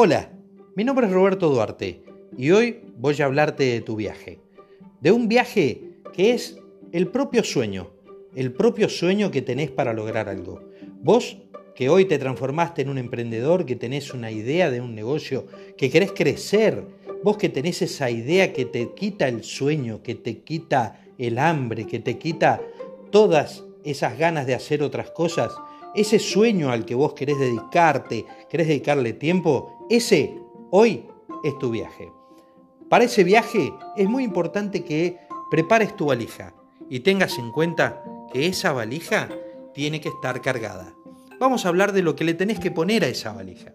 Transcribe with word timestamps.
Hola, 0.00 0.30
mi 0.76 0.84
nombre 0.84 1.08
es 1.08 1.12
Roberto 1.12 1.50
Duarte 1.50 2.04
y 2.36 2.52
hoy 2.52 2.82
voy 2.98 3.20
a 3.20 3.24
hablarte 3.24 3.64
de 3.64 3.80
tu 3.80 3.96
viaje. 3.96 4.38
De 5.00 5.10
un 5.10 5.26
viaje 5.26 5.82
que 6.12 6.34
es 6.34 6.56
el 6.92 7.08
propio 7.08 7.42
sueño, 7.42 7.90
el 8.36 8.52
propio 8.52 8.88
sueño 8.88 9.32
que 9.32 9.42
tenés 9.42 9.72
para 9.72 9.92
lograr 9.92 10.28
algo. 10.28 10.60
Vos 11.02 11.38
que 11.74 11.88
hoy 11.88 12.04
te 12.04 12.16
transformaste 12.16 12.82
en 12.82 12.90
un 12.90 12.98
emprendedor, 12.98 13.66
que 13.66 13.74
tenés 13.74 14.14
una 14.14 14.30
idea 14.30 14.70
de 14.70 14.80
un 14.80 14.94
negocio, 14.94 15.48
que 15.76 15.90
querés 15.90 16.12
crecer, 16.12 16.84
vos 17.24 17.36
que 17.36 17.48
tenés 17.48 17.82
esa 17.82 18.08
idea 18.08 18.52
que 18.52 18.66
te 18.66 18.94
quita 18.94 19.26
el 19.26 19.42
sueño, 19.42 20.00
que 20.04 20.14
te 20.14 20.42
quita 20.42 21.00
el 21.18 21.40
hambre, 21.40 21.88
que 21.88 21.98
te 21.98 22.18
quita 22.18 22.60
todas 23.10 23.64
esas 23.82 24.16
ganas 24.16 24.46
de 24.46 24.54
hacer 24.54 24.80
otras 24.80 25.10
cosas, 25.10 25.50
ese 26.00 26.18
sueño 26.18 26.70
al 26.70 26.84
que 26.84 26.94
vos 26.94 27.14
querés 27.14 27.38
dedicarte, 27.38 28.24
querés 28.48 28.68
dedicarle 28.68 29.12
tiempo, 29.12 29.86
ese 29.90 30.38
hoy 30.70 31.06
es 31.44 31.58
tu 31.58 31.70
viaje. 31.70 32.10
Para 32.88 33.04
ese 33.04 33.24
viaje 33.24 33.72
es 33.96 34.08
muy 34.08 34.24
importante 34.24 34.84
que 34.84 35.18
prepares 35.50 35.96
tu 35.96 36.06
valija 36.06 36.54
y 36.88 37.00
tengas 37.00 37.38
en 37.38 37.50
cuenta 37.52 38.02
que 38.32 38.46
esa 38.46 38.72
valija 38.72 39.28
tiene 39.74 40.00
que 40.00 40.08
estar 40.08 40.40
cargada. 40.40 40.94
Vamos 41.38 41.64
a 41.64 41.68
hablar 41.68 41.92
de 41.92 42.02
lo 42.02 42.16
que 42.16 42.24
le 42.24 42.34
tenés 42.34 42.58
que 42.58 42.70
poner 42.70 43.04
a 43.04 43.08
esa 43.08 43.32
valija. 43.32 43.72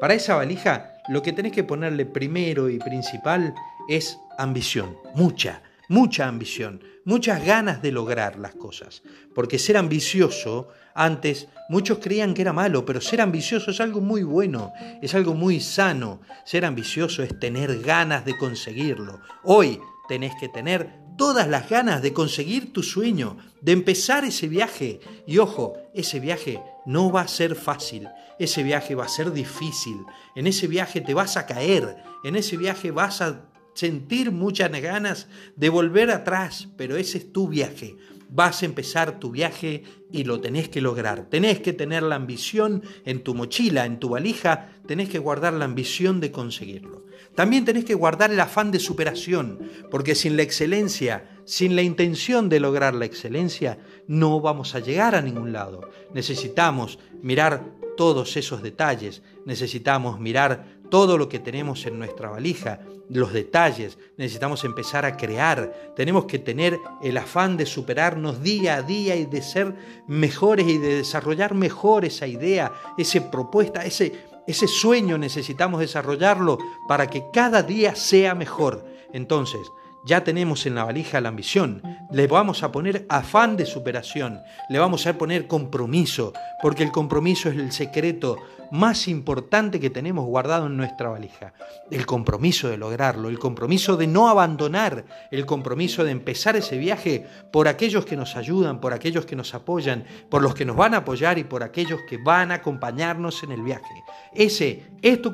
Para 0.00 0.14
esa 0.14 0.36
valija 0.36 0.94
lo 1.08 1.22
que 1.22 1.32
tenés 1.32 1.52
que 1.52 1.64
ponerle 1.64 2.06
primero 2.06 2.68
y 2.68 2.78
principal 2.78 3.54
es 3.88 4.18
ambición, 4.38 4.96
mucha, 5.14 5.62
mucha 5.92 6.26
ambición, 6.26 6.82
muchas 7.04 7.44
ganas 7.44 7.82
de 7.82 7.92
lograr 7.92 8.38
las 8.38 8.54
cosas. 8.54 9.02
Porque 9.34 9.58
ser 9.58 9.76
ambicioso, 9.76 10.68
antes 10.94 11.48
muchos 11.68 11.98
creían 11.98 12.32
que 12.32 12.40
era 12.40 12.54
malo, 12.54 12.86
pero 12.86 13.02
ser 13.02 13.20
ambicioso 13.20 13.72
es 13.72 13.80
algo 13.80 14.00
muy 14.00 14.22
bueno, 14.22 14.72
es 15.02 15.14
algo 15.14 15.34
muy 15.34 15.60
sano. 15.60 16.22
Ser 16.46 16.64
ambicioso 16.64 17.22
es 17.22 17.38
tener 17.38 17.82
ganas 17.82 18.24
de 18.24 18.38
conseguirlo. 18.38 19.20
Hoy 19.44 19.80
tenés 20.08 20.32
que 20.40 20.48
tener 20.48 20.88
todas 21.18 21.46
las 21.46 21.68
ganas 21.68 22.00
de 22.00 22.14
conseguir 22.14 22.72
tu 22.72 22.82
sueño, 22.82 23.36
de 23.60 23.72
empezar 23.72 24.24
ese 24.24 24.48
viaje. 24.48 24.98
Y 25.26 25.36
ojo, 25.38 25.74
ese 25.92 26.20
viaje 26.20 26.62
no 26.86 27.12
va 27.12 27.20
a 27.20 27.28
ser 27.28 27.54
fácil, 27.54 28.08
ese 28.38 28.62
viaje 28.62 28.94
va 28.94 29.04
a 29.04 29.08
ser 29.08 29.30
difícil, 29.30 29.98
en 30.34 30.46
ese 30.46 30.68
viaje 30.68 31.02
te 31.02 31.12
vas 31.12 31.36
a 31.36 31.44
caer, 31.44 31.98
en 32.24 32.34
ese 32.34 32.56
viaje 32.56 32.90
vas 32.90 33.20
a 33.20 33.51
sentir 33.74 34.32
muchas 34.32 34.70
ganas 34.80 35.28
de 35.56 35.68
volver 35.68 36.10
atrás, 36.10 36.68
pero 36.76 36.96
ese 36.96 37.18
es 37.18 37.32
tu 37.32 37.48
viaje. 37.48 37.96
Vas 38.28 38.62
a 38.62 38.66
empezar 38.66 39.20
tu 39.20 39.30
viaje 39.30 39.82
y 40.10 40.24
lo 40.24 40.40
tenés 40.40 40.68
que 40.68 40.80
lograr. 40.80 41.28
Tenés 41.28 41.60
que 41.60 41.74
tener 41.74 42.02
la 42.02 42.14
ambición 42.14 42.82
en 43.04 43.22
tu 43.22 43.34
mochila, 43.34 43.84
en 43.84 43.98
tu 44.00 44.08
valija, 44.08 44.70
tenés 44.86 45.10
que 45.10 45.18
guardar 45.18 45.52
la 45.52 45.66
ambición 45.66 46.20
de 46.20 46.32
conseguirlo. 46.32 47.04
También 47.34 47.64
tenés 47.64 47.84
que 47.84 47.94
guardar 47.94 48.30
el 48.30 48.40
afán 48.40 48.70
de 48.70 48.78
superación, 48.78 49.58
porque 49.90 50.14
sin 50.14 50.36
la 50.36 50.42
excelencia, 50.42 51.40
sin 51.44 51.76
la 51.76 51.82
intención 51.82 52.48
de 52.48 52.60
lograr 52.60 52.94
la 52.94 53.04
excelencia, 53.04 53.78
no 54.06 54.40
vamos 54.40 54.74
a 54.74 54.80
llegar 54.80 55.14
a 55.14 55.22
ningún 55.22 55.52
lado. 55.52 55.90
Necesitamos 56.14 56.98
mirar 57.22 57.81
todos 57.96 58.36
esos 58.36 58.62
detalles, 58.62 59.22
necesitamos 59.44 60.20
mirar 60.20 60.80
todo 60.90 61.16
lo 61.16 61.28
que 61.28 61.38
tenemos 61.38 61.86
en 61.86 61.98
nuestra 61.98 62.28
valija, 62.28 62.80
los 63.08 63.32
detalles, 63.32 63.98
necesitamos 64.16 64.64
empezar 64.64 65.04
a 65.04 65.16
crear, 65.16 65.92
tenemos 65.96 66.26
que 66.26 66.38
tener 66.38 66.78
el 67.02 67.16
afán 67.16 67.56
de 67.56 67.66
superarnos 67.66 68.42
día 68.42 68.76
a 68.76 68.82
día 68.82 69.16
y 69.16 69.26
de 69.26 69.42
ser 69.42 69.74
mejores 70.06 70.66
y 70.66 70.78
de 70.78 70.96
desarrollar 70.96 71.54
mejor 71.54 72.04
esa 72.04 72.26
idea, 72.26 72.72
esa 72.96 73.30
propuesta, 73.30 73.84
ese, 73.84 74.12
ese 74.46 74.68
sueño. 74.68 75.18
Necesitamos 75.18 75.80
desarrollarlo 75.80 76.58
para 76.88 77.06
que 77.06 77.24
cada 77.32 77.62
día 77.62 77.94
sea 77.94 78.34
mejor. 78.34 78.84
Entonces, 79.12 79.60
ya 80.04 80.24
tenemos 80.24 80.66
en 80.66 80.74
la 80.74 80.84
valija 80.84 81.20
la 81.20 81.28
ambición, 81.28 81.82
le 82.10 82.26
vamos 82.26 82.62
a 82.62 82.72
poner 82.72 83.06
afán 83.08 83.56
de 83.56 83.66
superación, 83.66 84.42
le 84.68 84.78
vamos 84.78 85.06
a 85.06 85.16
poner 85.16 85.46
compromiso, 85.46 86.32
porque 86.60 86.82
el 86.82 86.90
compromiso 86.90 87.48
es 87.48 87.56
el 87.56 87.72
secreto 87.72 88.38
más 88.72 89.06
importante 89.06 89.78
que 89.78 89.90
tenemos 89.90 90.24
guardado 90.24 90.66
en 90.66 90.78
nuestra 90.78 91.10
valija. 91.10 91.52
El 91.90 92.06
compromiso 92.06 92.70
de 92.70 92.78
lograrlo, 92.78 93.28
el 93.28 93.38
compromiso 93.38 93.98
de 93.98 94.06
no 94.06 94.30
abandonar, 94.30 95.04
el 95.30 95.44
compromiso 95.44 96.04
de 96.04 96.10
empezar 96.10 96.56
ese 96.56 96.78
viaje 96.78 97.26
por 97.52 97.68
aquellos 97.68 98.06
que 98.06 98.16
nos 98.16 98.34
ayudan, 98.34 98.80
por 98.80 98.94
aquellos 98.94 99.26
que 99.26 99.36
nos 99.36 99.54
apoyan, 99.54 100.04
por 100.30 100.40
los 100.40 100.54
que 100.54 100.64
nos 100.64 100.74
van 100.74 100.94
a 100.94 100.98
apoyar 100.98 101.36
y 101.36 101.44
por 101.44 101.62
aquellos 101.62 102.00
que 102.08 102.16
van 102.16 102.50
a 102.50 102.56
acompañarnos 102.56 103.42
en 103.42 103.52
el 103.52 103.62
viaje. 103.62 103.92
Ese 104.34 104.86
es 105.02 105.20
tu 105.20 105.32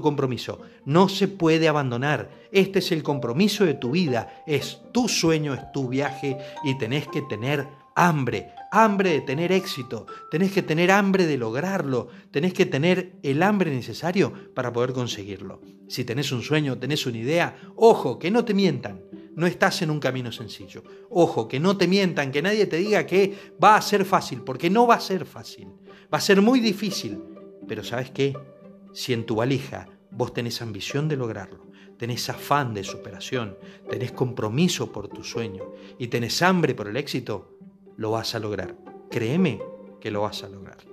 compromiso. 0.00 0.60
No 0.84 1.08
se 1.08 1.26
puede 1.26 1.66
abandonar. 1.66 2.39
Este 2.52 2.80
es 2.80 2.92
el 2.92 3.02
compromiso 3.02 3.64
de 3.64 3.74
tu 3.74 3.92
vida. 3.92 4.42
Es 4.46 4.80
tu 4.92 5.08
sueño, 5.08 5.54
es 5.54 5.72
tu 5.72 5.88
viaje 5.88 6.38
y 6.64 6.76
tenés 6.78 7.06
que 7.08 7.22
tener 7.22 7.66
hambre, 7.94 8.52
hambre 8.70 9.10
de 9.10 9.20
tener 9.20 9.52
éxito, 9.52 10.06
tenés 10.30 10.52
que 10.52 10.62
tener 10.62 10.90
hambre 10.90 11.26
de 11.26 11.36
lograrlo, 11.36 12.08
tenés 12.30 12.54
que 12.54 12.66
tener 12.66 13.18
el 13.22 13.42
hambre 13.42 13.70
necesario 13.70 14.32
para 14.54 14.72
poder 14.72 14.92
conseguirlo. 14.92 15.60
Si 15.88 16.04
tenés 16.04 16.32
un 16.32 16.42
sueño, 16.42 16.78
tenés 16.78 17.04
una 17.06 17.18
idea, 17.18 17.56
ojo, 17.76 18.18
que 18.18 18.30
no 18.30 18.44
te 18.44 18.54
mientan, 18.54 19.02
no 19.34 19.46
estás 19.46 19.82
en 19.82 19.90
un 19.90 20.00
camino 20.00 20.32
sencillo. 20.32 20.82
Ojo, 21.10 21.48
que 21.48 21.60
no 21.60 21.76
te 21.76 21.88
mientan, 21.88 22.30
que 22.30 22.42
nadie 22.42 22.66
te 22.66 22.76
diga 22.76 23.06
que 23.06 23.52
va 23.62 23.76
a 23.76 23.82
ser 23.82 24.04
fácil, 24.04 24.42
porque 24.42 24.70
no 24.70 24.86
va 24.86 24.94
a 24.94 25.00
ser 25.00 25.24
fácil, 25.24 25.68
va 26.12 26.18
a 26.18 26.22
ser 26.22 26.40
muy 26.40 26.60
difícil. 26.60 27.22
Pero 27.66 27.84
¿sabes 27.84 28.10
qué? 28.10 28.36
Si 28.92 29.12
en 29.12 29.26
tu 29.26 29.36
valija 29.36 29.88
vos 30.10 30.32
tenés 30.32 30.62
ambición 30.62 31.08
de 31.08 31.16
lograrlo, 31.16 31.69
tenés 32.00 32.30
afán 32.30 32.72
de 32.72 32.82
superación, 32.82 33.58
tenés 33.90 34.12
compromiso 34.12 34.90
por 34.90 35.08
tu 35.08 35.22
sueño 35.22 35.64
y 35.98 36.06
tenés 36.06 36.40
hambre 36.40 36.74
por 36.74 36.88
el 36.88 36.96
éxito, 36.96 37.58
lo 37.98 38.12
vas 38.12 38.34
a 38.34 38.38
lograr. 38.38 38.74
Créeme 39.10 39.60
que 40.00 40.10
lo 40.10 40.22
vas 40.22 40.42
a 40.42 40.48
lograr. 40.48 40.89